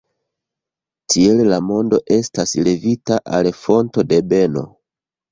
[1.15, 4.65] Tiel la mondo estas levita al fonto de beno.